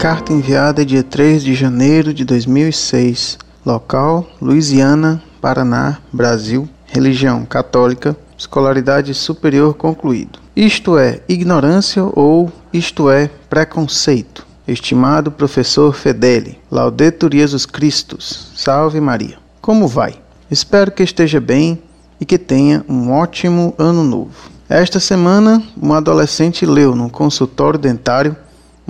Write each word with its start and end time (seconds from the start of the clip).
Carta 0.00 0.32
enviada 0.32 0.82
dia 0.82 1.02
3 1.02 1.44
de 1.44 1.54
janeiro 1.54 2.14
de 2.14 2.24
2006. 2.24 3.36
Local: 3.66 4.26
Louisiana, 4.40 5.22
Paraná, 5.42 5.98
Brasil. 6.10 6.66
Religião: 6.86 7.44
católica. 7.44 8.16
Escolaridade 8.38 9.12
superior 9.12 9.74
concluído. 9.74 10.38
Isto 10.56 10.96
é 10.96 11.20
ignorância 11.28 12.02
ou 12.14 12.50
isto 12.72 13.10
é 13.10 13.28
preconceito. 13.50 14.46
Estimado 14.66 15.30
professor 15.30 15.94
Fedeli, 15.94 16.58
Laudetur 16.70 17.28
Jesus 17.34 17.66
Christus, 17.66 18.52
salve 18.56 19.02
Maria. 19.02 19.36
Como 19.60 19.86
vai? 19.86 20.14
Espero 20.50 20.92
que 20.92 21.02
esteja 21.02 21.42
bem 21.42 21.78
e 22.18 22.24
que 22.24 22.38
tenha 22.38 22.82
um 22.88 23.12
ótimo 23.12 23.74
ano 23.76 24.02
novo. 24.02 24.50
Esta 24.66 24.98
semana, 24.98 25.62
um 25.76 25.92
adolescente 25.92 26.64
leu 26.64 26.96
no 26.96 27.10
consultório 27.10 27.78
dentário 27.78 28.34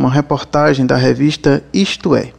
uma 0.01 0.11
reportagem 0.11 0.87
da 0.87 0.97
revista 0.97 1.63
Isto 1.75 2.17
É, 2.17 2.33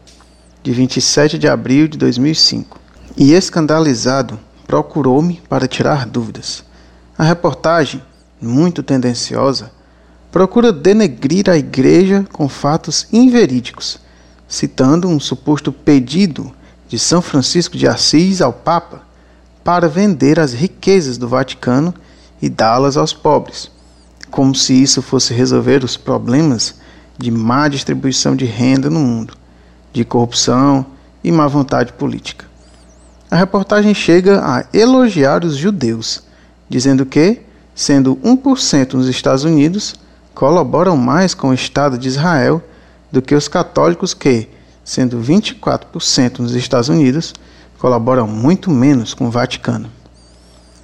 de 0.63 0.71
27 0.71 1.37
de 1.37 1.47
abril 1.47 1.87
de 1.87 1.95
2005, 1.95 2.79
e 3.15 3.33
escandalizado, 3.33 4.39
procurou-me 4.65 5.39
para 5.47 5.67
tirar 5.67 6.07
dúvidas. 6.07 6.63
A 7.15 7.23
reportagem, 7.23 8.01
muito 8.41 8.81
tendenciosa, 8.81 9.71
procura 10.31 10.73
denegrir 10.73 11.51
a 11.51 11.55
igreja 11.55 12.25
com 12.33 12.49
fatos 12.49 13.05
inverídicos, 13.13 13.99
citando 14.47 15.07
um 15.07 15.19
suposto 15.19 15.71
pedido 15.71 16.51
de 16.87 16.97
São 16.97 17.21
Francisco 17.21 17.77
de 17.77 17.87
Assis 17.87 18.41
ao 18.41 18.51
Papa 18.51 19.03
para 19.63 19.87
vender 19.87 20.39
as 20.39 20.51
riquezas 20.51 21.15
do 21.15 21.27
Vaticano 21.27 21.93
e 22.41 22.49
dá-las 22.49 22.97
aos 22.97 23.13
pobres, 23.13 23.69
como 24.31 24.55
se 24.55 24.73
isso 24.73 25.03
fosse 25.03 25.31
resolver 25.31 25.83
os 25.83 25.95
problemas 25.95 26.80
de 27.21 27.29
má 27.29 27.67
distribuição 27.67 28.35
de 28.35 28.45
renda 28.45 28.89
no 28.89 28.99
mundo, 28.99 29.35
de 29.93 30.03
corrupção 30.03 30.85
e 31.23 31.31
má 31.31 31.47
vontade 31.47 31.93
política. 31.93 32.45
A 33.29 33.35
reportagem 33.35 33.93
chega 33.93 34.41
a 34.43 34.65
elogiar 34.73 35.45
os 35.45 35.55
judeus, 35.55 36.23
dizendo 36.67 37.05
que, 37.05 37.41
sendo 37.75 38.15
1% 38.17 38.93
nos 38.93 39.07
Estados 39.07 39.43
Unidos, 39.43 39.95
colaboram 40.33 40.97
mais 40.97 41.35
com 41.35 41.49
o 41.49 41.53
Estado 41.53 41.97
de 41.97 42.07
Israel 42.07 42.61
do 43.11 43.21
que 43.21 43.35
os 43.35 43.47
católicos 43.47 44.15
que, 44.15 44.49
sendo 44.83 45.19
24% 45.19 46.39
nos 46.39 46.55
Estados 46.55 46.89
Unidos, 46.89 47.35
colaboram 47.77 48.27
muito 48.27 48.71
menos 48.71 49.13
com 49.13 49.27
o 49.27 49.31
Vaticano. 49.31 49.89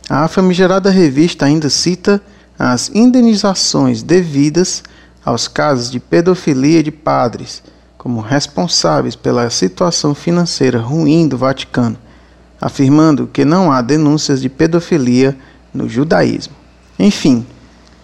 A 0.07 0.27
famigerada 0.27 0.91
revista 0.91 1.45
ainda 1.45 1.69
cita 1.69 2.21
as 2.57 2.89
indenizações 2.93 4.03
devidas 4.03 4.83
aos 5.27 5.45
casos 5.45 5.91
de 5.91 5.99
pedofilia 5.99 6.81
de 6.81 6.89
padres 6.89 7.61
como 7.97 8.21
responsáveis 8.21 9.13
pela 9.13 9.49
situação 9.49 10.15
financeira 10.15 10.79
ruim 10.79 11.27
do 11.27 11.37
Vaticano, 11.37 11.97
afirmando 12.61 13.27
que 13.27 13.43
não 13.43 13.69
há 13.69 13.81
denúncias 13.81 14.39
de 14.39 14.47
pedofilia 14.47 15.37
no 15.73 15.89
judaísmo. 15.89 16.55
Enfim, 16.97 17.45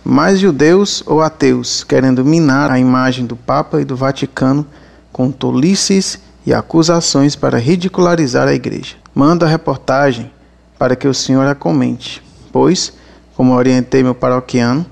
mais 0.03 0.37
judeus 0.37 1.01
ou 1.05 1.21
ateus 1.21 1.81
querendo 1.81 2.25
minar 2.25 2.69
a 2.69 2.77
imagem 2.77 3.25
do 3.25 3.37
Papa 3.37 3.79
e 3.79 3.85
do 3.85 3.95
Vaticano 3.95 4.67
com 5.09 5.31
tolices 5.31 6.19
e 6.45 6.53
acusações 6.53 7.37
para 7.37 7.57
ridicularizar 7.57 8.49
a 8.49 8.53
igreja. 8.53 8.97
Mando 9.15 9.45
a 9.45 9.47
reportagem 9.47 10.29
para 10.77 10.93
que 10.93 11.07
o 11.07 11.13
senhor 11.13 11.47
a 11.47 11.55
comente, 11.55 12.21
pois, 12.51 12.91
como 13.33 13.55
orientei 13.55 14.03
meu 14.03 14.13
paroquiano, 14.13 14.85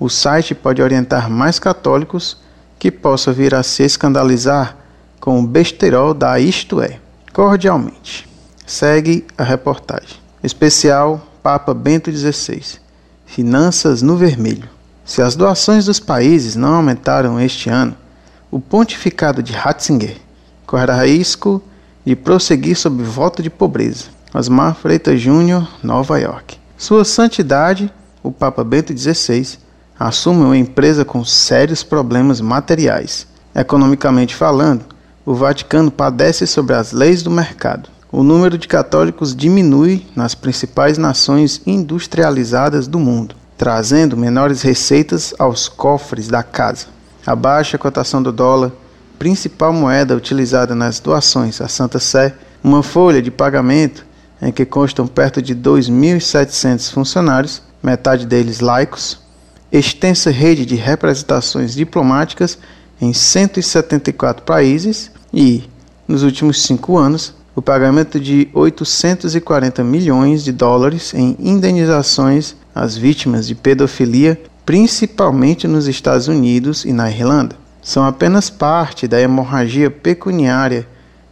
o 0.00 0.08
site 0.08 0.54
pode 0.54 0.80
orientar 0.80 1.28
mais 1.28 1.58
católicos 1.58 2.38
que 2.78 2.90
possam 2.90 3.34
vir 3.34 3.54
a 3.54 3.62
se 3.62 3.82
escandalizar 3.82 4.74
com 5.20 5.38
o 5.38 5.46
besterol 5.46 6.14
da 6.14 6.40
Isto 6.40 6.80
É. 6.80 6.98
Cordialmente. 7.30 8.26
Segue 8.66 9.26
a 9.36 9.44
reportagem. 9.44 10.16
Especial 10.42 11.24
Papa 11.42 11.74
Bento 11.74 12.10
XVI. 12.10 12.80
Finanças 13.26 14.00
no 14.00 14.16
vermelho. 14.16 14.68
Se 15.04 15.20
as 15.20 15.36
doações 15.36 15.84
dos 15.84 16.00
países 16.00 16.56
não 16.56 16.76
aumentaram 16.76 17.38
este 17.38 17.68
ano, 17.68 17.94
o 18.50 18.58
pontificado 18.58 19.42
de 19.42 19.52
Ratzinger 19.52 20.16
correrá 20.66 21.04
risco 21.04 21.62
de 22.06 22.16
prosseguir 22.16 22.76
sob 22.76 23.02
voto 23.02 23.42
de 23.42 23.50
pobreza. 23.50 24.06
Osmar 24.32 24.74
Freitas 24.74 25.20
Júnior, 25.20 25.68
Nova 25.82 26.18
York. 26.18 26.56
Sua 26.78 27.04
Santidade, 27.04 27.92
o 28.22 28.32
Papa 28.32 28.64
Bento 28.64 28.96
XVI, 28.96 29.58
assume 30.00 30.44
uma 30.44 30.56
empresa 30.56 31.04
com 31.04 31.22
sérios 31.22 31.82
problemas 31.82 32.40
materiais. 32.40 33.26
Economicamente 33.54 34.34
falando, 34.34 34.86
o 35.26 35.34
Vaticano 35.34 35.90
padece 35.90 36.46
sobre 36.46 36.74
as 36.74 36.92
leis 36.92 37.22
do 37.22 37.30
mercado. 37.30 37.90
O 38.10 38.22
número 38.22 38.56
de 38.56 38.66
católicos 38.66 39.36
diminui 39.36 40.06
nas 40.16 40.34
principais 40.34 40.96
nações 40.96 41.60
industrializadas 41.66 42.86
do 42.86 42.98
mundo, 42.98 43.34
trazendo 43.58 44.16
menores 44.16 44.62
receitas 44.62 45.34
aos 45.38 45.68
cofres 45.68 46.28
da 46.28 46.42
casa. 46.42 46.86
A 47.26 47.36
baixa 47.36 47.76
cotação 47.76 48.22
do 48.22 48.32
dólar, 48.32 48.72
principal 49.18 49.70
moeda 49.70 50.16
utilizada 50.16 50.74
nas 50.74 50.98
doações 50.98 51.60
à 51.60 51.68
Santa 51.68 51.98
Sé, 51.98 52.34
uma 52.64 52.82
folha 52.82 53.20
de 53.20 53.30
pagamento 53.30 54.06
em 54.40 54.50
que 54.50 54.64
constam 54.64 55.06
perto 55.06 55.42
de 55.42 55.54
2.700 55.54 56.90
funcionários, 56.90 57.62
metade 57.82 58.24
deles 58.24 58.60
laicos, 58.60 59.20
extensa 59.72 60.30
rede 60.30 60.66
de 60.66 60.74
representações 60.74 61.74
diplomáticas 61.74 62.58
em 63.00 63.12
174 63.12 64.44
países 64.44 65.10
e, 65.32 65.64
nos 66.06 66.22
últimos 66.22 66.62
cinco 66.62 66.96
anos, 66.96 67.34
o 67.54 67.62
pagamento 67.62 68.18
de 68.18 68.48
840 68.52 69.82
milhões 69.84 70.44
de 70.44 70.52
dólares 70.52 71.12
em 71.14 71.36
indenizações 71.38 72.56
às 72.74 72.96
vítimas 72.96 73.46
de 73.46 73.54
pedofilia, 73.54 74.40
principalmente 74.64 75.66
nos 75.66 75.86
Estados 75.86 76.28
Unidos 76.28 76.84
e 76.84 76.92
na 76.92 77.10
Irlanda 77.10 77.60
são 77.82 78.04
apenas 78.04 78.50
parte 78.50 79.08
da 79.08 79.20
hemorragia 79.20 79.90
pecuniária 79.90 80.86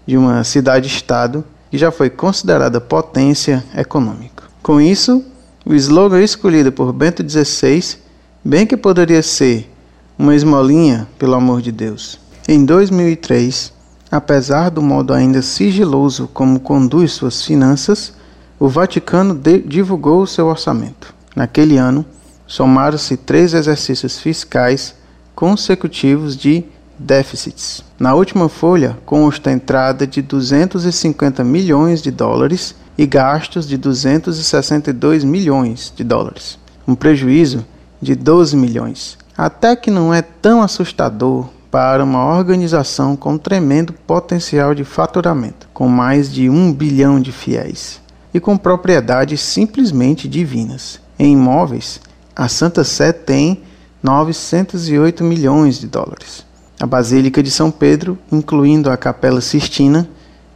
de 0.06 0.16
uma 0.16 0.43
cidade-estado 0.44 1.44
que 1.71 1.77
já 1.77 1.91
foi 1.91 2.09
considerada 2.09 2.81
potência 2.81 3.62
econômica. 3.77 4.44
Com 4.62 4.81
isso, 4.81 5.22
o 5.65 5.75
slogan 5.75 6.22
escolhido 6.22 6.72
por 6.72 6.93
Bento 6.93 7.22
XVI 7.28 7.98
bem 8.44 8.66
que 8.66 8.76
poderia 8.76 9.22
ser 9.22 9.71
uma 10.19 10.34
esmolinha, 10.34 11.09
pelo 11.19 11.34
amor 11.34 11.62
de 11.62 11.71
Deus. 11.71 12.19
Em 12.49 12.65
2003, 12.65 13.72
apesar 14.10 14.71
do 14.71 14.82
modo 14.82 15.12
ainda 15.12 15.43
sigiloso 15.43 16.28
como 16.32 16.60
conduz 16.60 17.12
suas 17.12 17.44
finanças, 17.44 18.12
o 18.59 18.69
Vaticano 18.69 19.41
divulgou 19.66 20.27
seu 20.27 20.47
orçamento. 20.47 21.15
Naquele 21.37 21.77
ano, 21.77 22.04
somaram-se 22.47 23.16
três 23.16 23.54
exercícios 23.54 24.19
fiscais 24.19 24.94
consecutivos 25.34 26.37
de 26.37 26.65
déficits. 26.98 27.84
Na 27.98 28.15
última 28.15 28.48
folha 28.48 28.98
consta 29.06 29.50
a 29.50 29.53
entrada 29.53 30.06
de 30.06 30.21
250 30.21 31.44
milhões 31.44 32.03
de 32.03 32.10
dólares 32.10 32.75
e 32.97 33.06
gastos 33.06 33.69
de 33.69 33.77
262 33.77 35.22
milhões 35.22 35.93
de 35.94 36.03
dólares, 36.03 36.59
um 36.87 36.97
prejuízo 36.97 37.65
de 38.00 38.14
12 38.14 38.56
milhões. 38.56 39.19
Até 39.36 39.76
que 39.76 39.91
não 39.91 40.12
é 40.12 40.22
tão 40.22 40.62
assustador 40.62 41.48
para 41.70 42.03
uma 42.03 42.25
organização 42.36 43.14
com 43.14 43.36
tremendo 43.36 43.92
potencial 43.92 44.75
de 44.75 44.84
faturamento, 44.84 45.69
com 45.72 45.88
mais 45.88 46.32
de 46.32 46.48
um 46.48 46.72
bilhão 46.72 47.20
de 47.20 47.31
fiéis 47.31 48.00
e 48.32 48.41
com 48.41 48.56
propriedades 48.56 49.41
simplesmente 49.41 50.28
divinas. 50.28 51.00
Em 51.18 51.33
imóveis, 51.33 52.00
a 52.34 52.48
Santa 52.48 52.84
Sé 52.84 53.12
tem 53.12 53.62
908 54.03 55.24
milhões 55.24 55.78
de 55.78 55.86
dólares. 55.86 56.47
A 56.80 56.86
Basílica 56.86 57.42
de 57.42 57.51
São 57.51 57.71
Pedro, 57.71 58.16
incluindo 58.30 58.91
a 58.91 58.97
Capela 58.97 59.41
Sistina, 59.41 60.09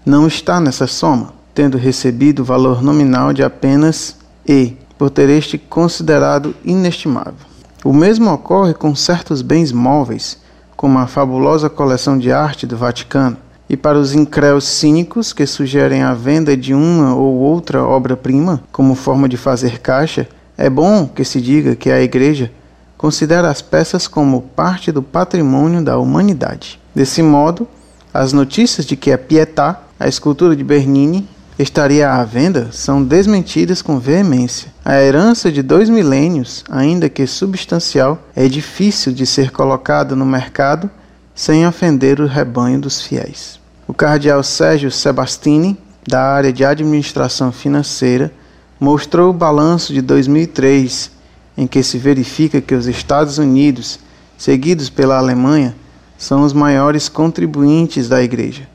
não 0.06 0.26
está 0.26 0.60
nessa 0.60 0.86
soma, 0.86 1.34
tendo 1.52 1.76
recebido 1.76 2.44
valor 2.44 2.82
nominal 2.82 3.32
de 3.32 3.42
apenas 3.42 4.16
E, 4.46 4.76
por 5.02 5.10
ter 5.10 5.28
este 5.31 5.58
considerado 5.58 6.54
inestimável. 6.64 7.34
O 7.84 7.93
mesmo 7.93 8.31
ocorre 8.31 8.72
com 8.72 8.94
certos 8.94 9.43
bens 9.43 9.72
móveis, 9.72 10.38
como 10.76 10.96
a 10.96 11.08
fabulosa 11.08 11.69
coleção 11.69 12.16
de 12.16 12.31
arte 12.31 12.69
do 12.69 12.76
Vaticano, 12.76 13.37
e 13.69 13.76
para 13.76 13.99
os 13.99 14.14
incréus 14.14 14.62
cínicos 14.62 15.32
que 15.32 15.44
sugerem 15.44 16.04
a 16.04 16.14
venda 16.14 16.56
de 16.56 16.72
uma 16.72 17.16
ou 17.16 17.34
outra 17.34 17.82
obra-prima 17.82 18.62
como 18.70 18.94
forma 18.94 19.28
de 19.28 19.37
fazer 19.37 19.81
caixa, 19.81 20.28
é 20.56 20.70
bom 20.70 21.08
que 21.08 21.25
se 21.25 21.40
diga 21.40 21.75
que 21.75 21.90
a 21.90 22.00
Igreja 22.00 22.52
considera 22.96 23.50
as 23.50 23.60
peças 23.60 24.06
como 24.06 24.43
parte 24.55 24.93
do 24.93 25.02
patrimônio 25.02 25.82
da 25.82 25.98
humanidade. 25.98 26.78
Desse 26.94 27.25
modo, 27.25 27.66
as 28.14 28.32
notícias 28.32 28.87
de 28.87 28.94
que 28.94 29.10
a 29.10 29.19
Pietà, 29.19 29.81
a 29.98 30.06
escultura 30.06 30.55
de 30.55 30.62
Bernini, 30.62 31.28
estaria 31.62 32.10
à 32.10 32.24
venda 32.24 32.70
são 32.72 33.02
desmentidas 33.02 33.80
com 33.80 33.98
veemência. 33.98 34.72
A 34.84 35.00
herança 35.00 35.50
de 35.50 35.62
dois 35.62 35.88
milênios, 35.88 36.64
ainda 36.70 37.08
que 37.08 37.26
substancial, 37.26 38.18
é 38.34 38.48
difícil 38.48 39.12
de 39.12 39.24
ser 39.24 39.50
colocada 39.50 40.16
no 40.16 40.26
mercado 40.26 40.90
sem 41.34 41.66
ofender 41.66 42.20
o 42.20 42.26
rebanho 42.26 42.80
dos 42.80 43.00
fiéis. 43.00 43.60
O 43.86 43.94
cardeal 43.94 44.42
Sérgio 44.42 44.90
Sebastini, 44.90 45.78
da 46.06 46.22
área 46.22 46.52
de 46.52 46.64
administração 46.64 47.52
financeira, 47.52 48.32
mostrou 48.78 49.30
o 49.30 49.34
balanço 49.34 49.92
de 49.92 50.02
2003, 50.02 51.10
em 51.56 51.66
que 51.66 51.82
se 51.82 51.98
verifica 51.98 52.60
que 52.60 52.74
os 52.74 52.86
Estados 52.86 53.38
Unidos, 53.38 53.98
seguidos 54.36 54.90
pela 54.90 55.18
Alemanha, 55.18 55.74
são 56.18 56.42
os 56.42 56.52
maiores 56.52 57.08
contribuintes 57.08 58.08
da 58.08 58.22
Igreja, 58.22 58.68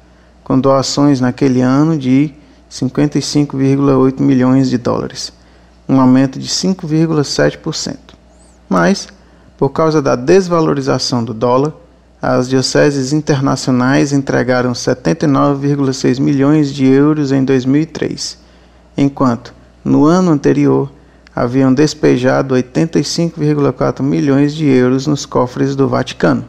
com 0.44 0.60
doações 0.60 1.20
naquele 1.20 1.62
ano 1.62 1.98
de 1.98 2.34
55,8 2.70 4.20
milhões 4.20 4.70
de 4.70 4.78
dólares, 4.78 5.32
um 5.88 6.00
aumento 6.00 6.38
de 6.38 6.48
5,7%. 6.48 7.98
Mas, 8.70 9.08
por 9.58 9.70
causa 9.70 10.02
da 10.02 10.16
desvalorização 10.16 11.24
do 11.24 11.34
dólar, 11.34 11.74
as 12.22 12.50
dioceses 12.50 13.14
internacionais 13.14 14.12
entregaram 14.12 14.74
79,6 14.74 16.20
milhões 16.20 16.74
de 16.74 16.86
euros 16.86 17.32
em 17.32 17.44
2003, 17.44 18.38
enquanto, 18.98 19.54
no 19.84 20.06
ano 20.06 20.32
anterior, 20.32 20.92
haviam 21.36 21.72
despejado 21.72 22.56
85,4 22.56 24.02
milhões 24.02 24.56
de 24.56 24.66
euros 24.66 25.06
nos 25.06 25.26
cofres 25.26 25.76
do 25.76 25.88
Vaticano. 25.88 26.44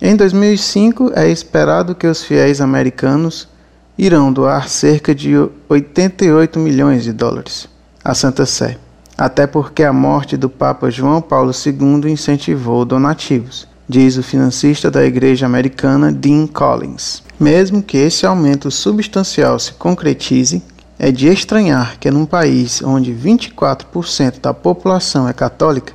Em 0.00 0.14
2005, 0.14 1.12
é 1.14 1.28
esperado 1.28 1.94
que 1.94 2.06
os 2.06 2.22
fiéis 2.22 2.60
americanos 2.60 3.48
irão 3.98 4.32
doar 4.32 4.68
cerca 4.68 5.14
de 5.14 5.34
88 5.68 6.58
milhões 6.58 7.02
de 7.02 7.12
dólares 7.12 7.68
à 8.04 8.14
Santa 8.14 8.46
Sé, 8.46 8.78
até 9.16 9.46
porque 9.46 9.82
a 9.82 9.92
morte 9.92 10.36
do 10.36 10.48
Papa 10.48 10.90
João 10.90 11.20
Paulo 11.20 11.50
II 11.52 12.10
incentivou 12.10 12.84
donativos 12.84 13.66
diz 13.88 14.18
o 14.18 14.22
financista 14.22 14.90
da 14.90 15.02
Igreja 15.04 15.46
Americana 15.46 16.12
Dean 16.12 16.46
Collins. 16.46 17.22
Mesmo 17.40 17.82
que 17.82 17.96
esse 17.96 18.26
aumento 18.26 18.70
substancial 18.70 19.58
se 19.58 19.72
concretize, 19.72 20.62
é 20.98 21.10
de 21.10 21.28
estranhar 21.28 21.96
que 21.98 22.10
num 22.10 22.26
país 22.26 22.82
onde 22.82 23.14
24% 23.14 24.40
da 24.40 24.52
população 24.52 25.26
é 25.28 25.32
católica, 25.32 25.94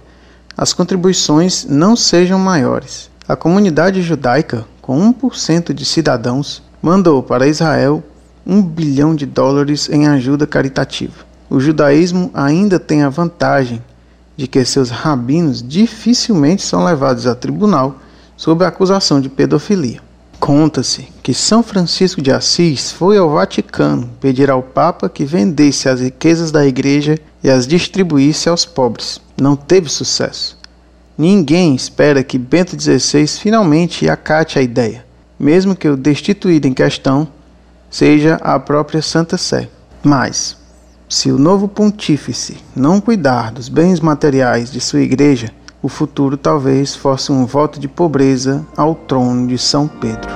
as 0.57 0.73
contribuições 0.73 1.65
não 1.65 1.95
sejam 1.95 2.39
maiores. 2.39 3.11
A 3.27 3.35
comunidade 3.35 4.01
judaica, 4.01 4.65
com 4.81 5.13
1% 5.13 5.73
de 5.73 5.85
cidadãos, 5.85 6.63
mandou 6.83 7.23
para 7.23 7.47
Israel 7.47 8.03
um 8.45 8.61
bilhão 8.61 9.15
de 9.15 9.25
dólares 9.25 9.87
em 9.89 10.05
ajuda 10.05 10.45
caritativa. 10.45 11.25
O 11.49 11.57
judaísmo 11.57 12.29
ainda 12.33 12.77
tem 12.77 13.03
a 13.03 13.09
vantagem 13.09 13.81
de 14.35 14.47
que 14.47 14.65
seus 14.65 14.89
rabinos 14.89 15.63
dificilmente 15.65 16.61
são 16.61 16.83
levados 16.83 17.25
a 17.25 17.33
tribunal 17.33 17.95
sob 18.35 18.65
a 18.65 18.67
acusação 18.67 19.21
de 19.21 19.29
pedofilia. 19.29 20.01
Conta-se 20.41 21.07
que 21.21 21.33
São 21.33 21.63
Francisco 21.63 22.21
de 22.21 22.31
Assis 22.31 22.91
foi 22.91 23.17
ao 23.17 23.29
Vaticano 23.29 24.09
pedir 24.19 24.51
ao 24.51 24.61
Papa 24.61 25.07
que 25.07 25.23
vendesse 25.23 25.87
as 25.87 26.01
riquezas 26.01 26.51
da 26.51 26.65
igreja 26.65 27.17
e 27.41 27.49
as 27.49 27.65
distribuísse 27.65 28.49
aos 28.49 28.65
pobres. 28.65 29.21
Não 29.39 29.55
teve 29.55 29.87
sucesso. 29.87 30.57
Ninguém 31.17 31.75
espera 31.75 32.23
que 32.23 32.37
Bento 32.37 32.75
XVI 32.77 33.25
finalmente 33.27 34.09
acate 34.09 34.59
a 34.59 34.61
ideia, 34.61 35.02
mesmo 35.43 35.75
que 35.75 35.89
o 35.89 35.97
destituído 35.97 36.67
em 36.67 36.73
questão 36.73 37.27
seja 37.89 38.35
a 38.35 38.57
própria 38.57 39.01
Santa 39.01 39.37
Sé. 39.37 39.69
Mas, 40.01 40.57
se 41.09 41.31
o 41.31 41.37
novo 41.37 41.67
pontífice 41.67 42.57
não 42.75 43.01
cuidar 43.01 43.51
dos 43.51 43.69
bens 43.69 43.99
materiais 43.99 44.71
de 44.71 44.79
sua 44.79 45.01
igreja, 45.01 45.51
o 45.81 45.89
futuro 45.89 46.37
talvez 46.37 46.95
fosse 46.95 47.31
um 47.31 47.45
voto 47.45 47.79
de 47.79 47.89
pobreza 47.89 48.65
ao 48.77 48.95
trono 48.95 49.45
de 49.47 49.57
São 49.57 49.87
Pedro. 49.87 50.31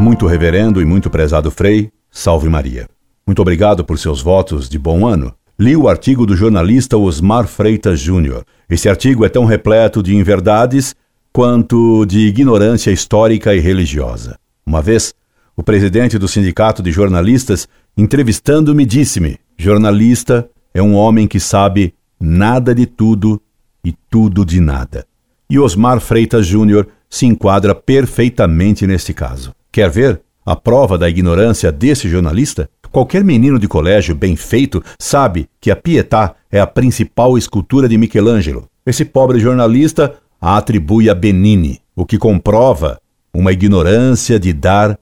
Muito 0.00 0.26
reverendo 0.26 0.80
e 0.80 0.84
muito 0.84 1.10
prezado 1.10 1.50
Frei, 1.50 1.92
salve 2.10 2.48
Maria. 2.48 2.88
Muito 3.26 3.40
obrigado 3.40 3.84
por 3.84 3.98
seus 3.98 4.20
votos 4.20 4.68
de 4.68 4.78
bom 4.78 5.06
ano. 5.06 5.32
Li 5.58 5.76
o 5.76 5.88
artigo 5.88 6.26
do 6.26 6.34
jornalista 6.34 6.96
Osmar 6.96 7.46
Freitas 7.46 8.00
Júnior. 8.00 8.44
Esse 8.68 8.88
artigo 8.88 9.24
é 9.24 9.28
tão 9.28 9.44
repleto 9.44 10.02
de 10.02 10.16
inverdades 10.16 10.94
quanto 11.32 12.04
de 12.04 12.26
ignorância 12.26 12.90
histórica 12.90 13.54
e 13.54 13.60
religiosa. 13.60 14.38
Uma 14.66 14.82
vez, 14.82 15.14
o 15.56 15.62
presidente 15.62 16.18
do 16.18 16.28
Sindicato 16.28 16.82
de 16.82 16.92
Jornalistas, 16.92 17.66
entrevistando-me, 17.96 18.84
disse-me: 18.84 19.38
jornalista 19.56 20.48
é 20.74 20.82
um 20.82 20.94
homem 20.94 21.26
que 21.26 21.40
sabe 21.40 21.94
nada 22.20 22.74
de 22.74 22.86
tudo 22.86 23.40
e 23.84 23.92
tudo 24.10 24.44
de 24.44 24.60
nada. 24.60 25.06
E 25.48 25.58
Osmar 25.58 26.00
Freitas 26.00 26.46
Júnior 26.46 26.86
se 27.08 27.26
enquadra 27.26 27.74
perfeitamente 27.74 28.86
neste 28.86 29.12
caso. 29.12 29.54
Quer 29.70 29.90
ver 29.90 30.20
a 30.44 30.56
prova 30.56 30.96
da 30.96 31.08
ignorância 31.08 31.70
desse 31.70 32.08
jornalista? 32.08 32.68
Qualquer 32.90 33.24
menino 33.24 33.58
de 33.58 33.66
colégio 33.66 34.14
bem 34.14 34.36
feito 34.36 34.82
sabe 34.98 35.48
que 35.60 35.70
a 35.70 35.76
Pietà 35.76 36.34
é 36.50 36.60
a 36.60 36.66
principal 36.66 37.38
escultura 37.38 37.88
de 37.88 37.96
Michelangelo. 37.96 38.68
Esse 38.84 39.04
pobre 39.04 39.38
jornalista 39.38 40.14
a 40.42 40.56
atribui 40.56 41.08
a 41.08 41.14
Benini, 41.14 41.80
o 41.94 42.04
que 42.04 42.18
comprova 42.18 43.00
uma 43.32 43.52
ignorância 43.52 44.40
de 44.40 44.52
dar 44.52 44.98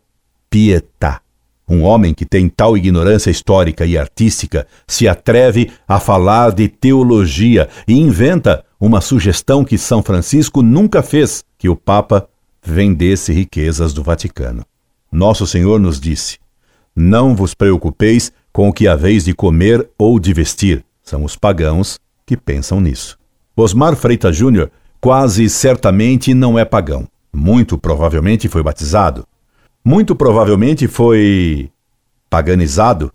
Pietà. 0.50 1.22
Um 1.66 1.82
homem 1.82 2.12
que 2.12 2.26
tem 2.26 2.46
tal 2.46 2.76
ignorância 2.76 3.30
histórica 3.30 3.86
e 3.86 3.96
artística 3.96 4.66
se 4.86 5.08
atreve 5.08 5.70
a 5.88 5.98
falar 5.98 6.52
de 6.52 6.68
teologia 6.68 7.70
e 7.88 7.94
inventa 7.94 8.62
uma 8.78 9.00
sugestão 9.00 9.64
que 9.64 9.78
São 9.78 10.02
Francisco 10.02 10.60
nunca 10.60 11.02
fez: 11.02 11.42
que 11.56 11.70
o 11.70 11.76
Papa 11.76 12.28
vendesse 12.62 13.32
riquezas 13.32 13.94
do 13.94 14.02
Vaticano. 14.02 14.66
Nosso 15.10 15.46
Senhor 15.46 15.80
nos 15.80 15.98
disse: 15.98 16.38
Não 16.94 17.34
vos 17.34 17.54
preocupeis 17.54 18.30
com 18.52 18.68
o 18.68 18.72
que 18.72 18.86
haveis 18.86 19.24
de 19.24 19.32
comer 19.32 19.88
ou 19.96 20.20
de 20.20 20.34
vestir. 20.34 20.84
São 21.02 21.24
os 21.24 21.34
pagãos 21.34 21.98
que 22.26 22.36
pensam 22.36 22.80
nisso. 22.80 23.16
Osmar 23.56 23.94
Freitas 23.94 24.36
Júnior 24.36 24.70
quase 25.00 25.48
certamente 25.48 26.34
não 26.34 26.58
é 26.58 26.64
pagão. 26.64 27.06
Muito 27.32 27.78
provavelmente 27.78 28.48
foi 28.48 28.62
batizado 28.62 29.26
muito 29.84 30.14
provavelmente 30.14 30.86
foi 30.86 31.70
paganizado 32.28 33.10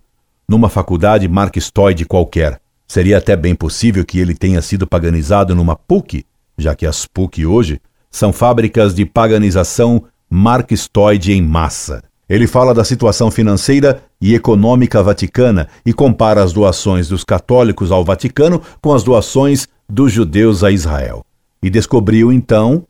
numa 0.48 0.68
faculdade 0.68 1.28
marxistoide 1.28 2.04
qualquer. 2.04 2.60
Seria 2.88 3.18
até 3.18 3.36
bem 3.36 3.54
possível 3.54 4.04
que 4.04 4.18
ele 4.18 4.34
tenha 4.34 4.60
sido 4.60 4.86
paganizado 4.86 5.54
numa 5.54 5.76
PUC, 5.76 6.24
já 6.58 6.74
que 6.74 6.86
as 6.86 7.06
PUC 7.06 7.46
hoje 7.46 7.80
são 8.10 8.32
fábricas 8.32 8.94
de 8.94 9.04
paganização 9.04 10.04
marxistoide 10.28 11.32
em 11.32 11.42
massa. 11.42 12.02
Ele 12.28 12.48
fala 12.48 12.74
da 12.74 12.82
situação 12.82 13.30
financeira 13.30 14.02
e 14.20 14.34
econômica 14.34 15.02
vaticana 15.02 15.68
e 15.84 15.92
compara 15.92 16.42
as 16.42 16.52
doações 16.52 17.08
dos 17.08 17.22
católicos 17.22 17.92
ao 17.92 18.04
Vaticano 18.04 18.60
com 18.80 18.92
as 18.92 19.04
doações 19.04 19.68
dos 19.88 20.12
judeus 20.12 20.64
a 20.64 20.70
Israel. 20.72 21.25
E 21.66 21.70
descobriu 21.70 22.32
então 22.32 22.86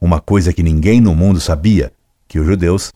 uma 0.00 0.20
coisa 0.20 0.52
que 0.52 0.62
ninguém 0.62 1.00
no 1.00 1.16
mundo 1.16 1.40
sabia: 1.40 1.92
que 2.28 2.38
os 2.38 2.46
judeus 2.46 2.92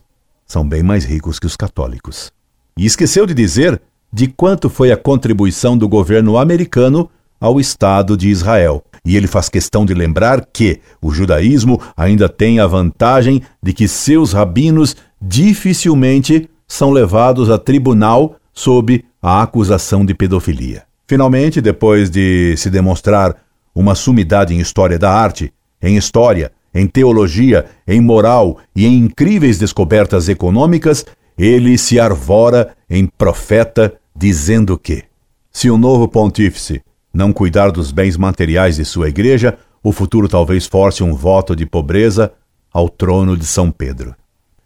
são 0.47 0.65
bem 0.65 0.81
mais 0.81 1.03
ricos 1.03 1.39
que 1.39 1.45
os 1.45 1.57
católicos. 1.57 2.31
E 2.77 2.85
esqueceu 2.85 3.25
de 3.25 3.33
dizer 3.33 3.81
de 4.13 4.27
quanto 4.27 4.69
foi 4.69 4.93
a 4.93 4.97
contribuição 4.97 5.77
do 5.77 5.89
governo 5.89 6.37
americano 6.37 7.09
ao 7.37 7.59
Estado 7.59 8.15
de 8.15 8.29
Israel. 8.29 8.81
E 9.03 9.17
ele 9.17 9.27
faz 9.27 9.49
questão 9.49 9.85
de 9.85 9.93
lembrar 9.93 10.45
que 10.53 10.79
o 11.01 11.11
judaísmo 11.11 11.81
ainda 11.97 12.29
tem 12.29 12.61
a 12.61 12.65
vantagem 12.65 13.41
de 13.61 13.73
que 13.73 13.89
seus 13.89 14.31
rabinos 14.31 14.95
dificilmente 15.21 16.49
são 16.65 16.91
levados 16.91 17.49
a 17.49 17.57
tribunal 17.57 18.37
sob 18.53 19.03
a 19.21 19.41
acusação 19.41 20.05
de 20.05 20.13
pedofilia. 20.13 20.83
Finalmente, 21.05 21.59
depois 21.59 22.09
de 22.09 22.55
se 22.55 22.69
demonstrar 22.69 23.35
uma 23.75 23.93
sumidade 23.93 24.53
em 24.53 24.59
história 24.59 24.97
da 24.97 25.11
arte, 25.11 25.53
em 25.81 25.97
história, 25.97 26.51
em 26.73 26.87
teologia, 26.87 27.65
em 27.85 27.99
moral 27.99 28.57
e 28.75 28.85
em 28.85 28.97
incríveis 28.97 29.59
descobertas 29.59 30.29
econômicas, 30.29 31.05
ele 31.37 31.77
se 31.77 31.99
arvora 31.99 32.75
em 32.89 33.05
profeta, 33.05 33.93
dizendo 34.15 34.77
que, 34.77 35.03
se 35.51 35.69
o 35.69 35.77
novo 35.77 36.07
pontífice 36.07 36.81
não 37.13 37.31
cuidar 37.31 37.71
dos 37.71 37.91
bens 37.91 38.17
materiais 38.17 38.77
de 38.77 38.85
sua 38.85 39.09
igreja, 39.09 39.57
o 39.83 39.91
futuro 39.91 40.27
talvez 40.27 40.65
force 40.65 41.03
um 41.03 41.13
voto 41.13 41.55
de 41.55 41.65
pobreza 41.65 42.31
ao 42.73 42.89
trono 42.89 43.37
de 43.37 43.45
São 43.45 43.71
Pedro. 43.71 44.15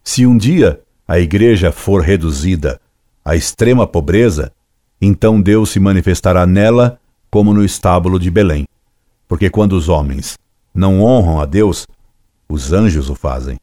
Se 0.04 0.26
um 0.26 0.38
dia 0.38 0.80
a 1.08 1.20
igreja 1.20 1.72
for 1.72 2.02
reduzida 2.02 2.80
à 3.24 3.36
extrema 3.36 3.86
pobreza, 3.86 4.52
então 5.02 5.42
Deus 5.42 5.70
se 5.72 5.80
manifestará 5.80 6.46
nela 6.46 7.00
como 7.30 7.54
no 7.54 7.64
estábulo 7.64 8.20
de 8.20 8.32
Belém. 8.32 8.66
Porque 9.30 9.50
quando 9.50 9.74
os 9.74 9.88
homens 9.88 10.38
não 10.74 11.02
honram 11.02 11.40
a 11.40 11.46
Deus, 11.46 11.86
os 12.50 12.74
anjos 12.74 13.12
o 13.12 13.16
fazem. 13.16 13.60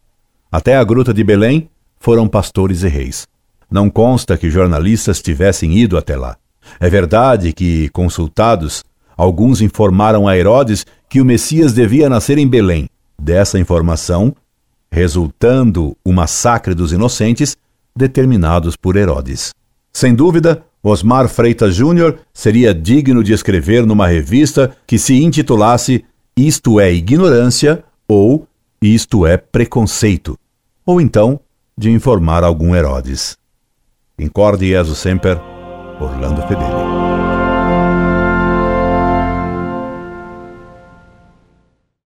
Até 0.50 0.76
a 0.76 0.84
gruta 0.84 1.12
de 1.12 1.24
Belém 1.24 1.68
foram 1.98 2.28
pastores 2.28 2.84
e 2.84 2.88
reis. 2.88 3.26
Não 3.68 3.90
consta 3.90 4.38
que 4.38 4.48
jornalistas 4.48 5.20
tivessem 5.20 5.76
ido 5.76 5.98
até 5.98 6.16
lá. 6.16 6.36
É 6.78 6.88
verdade 6.88 7.52
que, 7.52 7.88
consultados, 7.88 8.84
alguns 9.16 9.60
informaram 9.60 10.28
a 10.28 10.38
Herodes 10.38 10.86
que 11.08 11.20
o 11.20 11.24
Messias 11.24 11.72
devia 11.72 12.08
nascer 12.08 12.38
em 12.38 12.46
Belém. 12.46 12.88
Dessa 13.20 13.58
informação, 13.58 14.34
resultando 14.88 15.96
o 16.04 16.12
massacre 16.12 16.74
dos 16.74 16.92
inocentes 16.92 17.56
determinados 17.94 18.76
por 18.76 18.94
Herodes. 18.94 19.52
Sem 19.92 20.14
dúvida, 20.14 20.64
Osmar 20.88 21.28
Freitas 21.28 21.74
Júnior 21.74 22.20
seria 22.32 22.72
digno 22.72 23.24
de 23.24 23.32
escrever 23.32 23.84
numa 23.84 24.06
revista 24.06 24.76
que 24.86 25.00
se 25.00 25.20
intitulasse 25.20 26.04
Isto 26.36 26.78
é 26.78 26.92
Ignorância 26.92 27.82
ou 28.06 28.46
Isto 28.80 29.26
é 29.26 29.36
Preconceito, 29.36 30.38
ou 30.84 31.00
então 31.00 31.40
de 31.76 31.90
informar 31.90 32.44
algum 32.44 32.72
Herodes. 32.72 33.36
Incorde 34.16 34.68
Jesus 34.68 34.98
Semper, 34.98 35.40
Orlando 36.00 36.40
Fedeli. 36.42 36.85